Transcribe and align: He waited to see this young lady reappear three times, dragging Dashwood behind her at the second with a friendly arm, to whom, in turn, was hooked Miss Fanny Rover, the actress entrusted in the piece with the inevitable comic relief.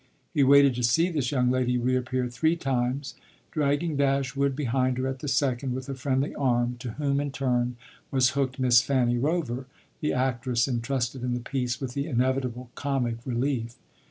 He 0.33 0.41
waited 0.43 0.73
to 0.73 0.83
see 0.83 1.09
this 1.11 1.29
young 1.29 1.51
lady 1.51 1.77
reappear 1.77 2.27
three 2.27 2.55
times, 2.55 3.13
dragging 3.51 3.97
Dashwood 3.97 4.55
behind 4.55 4.97
her 4.97 5.05
at 5.05 5.19
the 5.19 5.27
second 5.27 5.75
with 5.75 5.87
a 5.89 5.93
friendly 5.93 6.33
arm, 6.33 6.77
to 6.79 6.93
whom, 6.93 7.19
in 7.19 7.29
turn, 7.29 7.75
was 8.09 8.31
hooked 8.31 8.57
Miss 8.57 8.81
Fanny 8.81 9.19
Rover, 9.19 9.67
the 9.99 10.11
actress 10.11 10.67
entrusted 10.67 11.21
in 11.23 11.35
the 11.35 11.39
piece 11.39 11.79
with 11.79 11.93
the 11.93 12.07
inevitable 12.07 12.71
comic 12.73 13.17
relief. 13.27 13.75